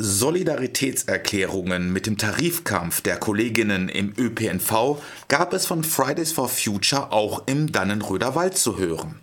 [0.00, 7.42] Solidaritätserklärungen mit dem Tarifkampf der Kolleginnen im ÖPNV gab es von Fridays for Future auch
[7.46, 9.20] im Dannenröder Wald zu hören.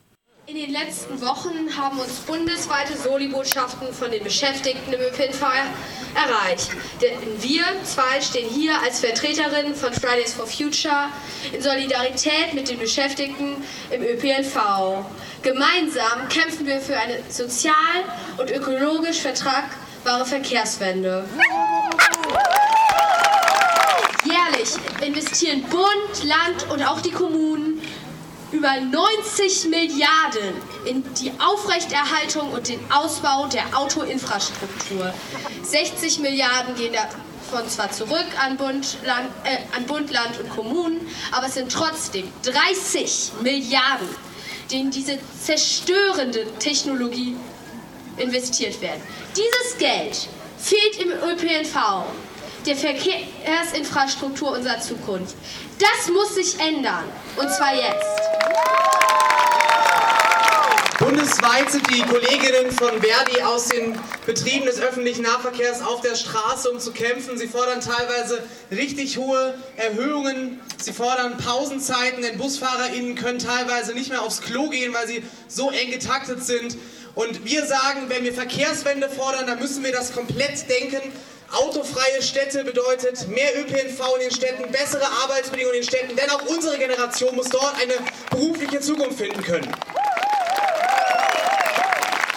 [0.47, 5.41] In den letzten Wochen haben uns bundesweite Soli-Botschaften von den Beschäftigten im ÖPNV
[6.13, 6.69] erreicht.
[7.01, 11.07] Denn wir zwei stehen hier als Vertreterinnen von Fridays for Future
[11.51, 13.55] in Solidarität mit den Beschäftigten
[13.89, 15.05] im ÖPNV.
[15.41, 17.73] Gemeinsam kämpfen wir für eine sozial
[18.37, 21.25] und ökologisch vertragbare Verkehrswende.
[24.23, 24.69] Jährlich
[25.01, 27.81] investieren Bund, Land und auch die Kommunen
[28.51, 30.53] über 90 Milliarden
[30.85, 35.11] in die Aufrechterhaltung und den Ausbau der Autoinfrastruktur.
[35.63, 41.01] 60 Milliarden gehen davon zwar zurück an Bund, Land, äh, an Bund, Land und Kommunen,
[41.31, 44.07] aber es sind trotzdem 30 Milliarden,
[44.69, 47.35] in diese zerstörende Technologie
[48.17, 49.01] investiert werden.
[49.35, 52.05] Dieses Geld fehlt im ÖPNV
[52.65, 55.35] der Verkehrsinfrastruktur unserer Zukunft.
[55.79, 57.03] Das muss sich ändern.
[57.37, 58.25] Und zwar jetzt.
[60.97, 66.71] Bundesweit sind die Kolleginnen von Verdi aus den Betrieben des öffentlichen Nahverkehrs auf der Straße,
[66.71, 67.37] um zu kämpfen.
[67.37, 70.59] Sie fordern teilweise richtig hohe Erhöhungen.
[70.81, 75.69] Sie fordern Pausenzeiten, denn BusfahrerInnen können teilweise nicht mehr aufs Klo gehen, weil sie so
[75.69, 76.77] eng getaktet sind.
[77.15, 81.13] Und wir sagen, wenn wir Verkehrswende fordern, dann müssen wir das komplett denken.
[81.53, 86.41] Autofreie Städte bedeutet mehr ÖPNV in den Städten, bessere Arbeitsbedingungen in den Städten, denn auch
[86.47, 87.93] unsere Generation muss dort eine
[88.29, 89.71] berufliche Zukunft finden können.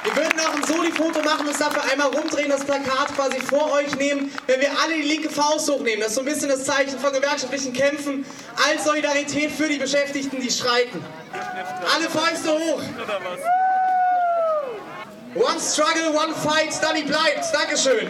[0.05, 3.95] Wir würden auch ein Soli-Foto machen, uns dafür einmal rumdrehen, das Plakat quasi vor euch
[3.97, 6.01] nehmen, wenn wir alle die linke Faust hochnehmen.
[6.01, 8.25] Das ist so ein bisschen das Zeichen von gewerkschaftlichen Kämpfen
[8.69, 11.05] als Solidarität für die Beschäftigten, die streiken.
[11.95, 12.83] Alle Fäuste hoch!
[15.39, 17.44] One struggle, one fight, Study bleibt.
[17.53, 18.08] Dankeschön.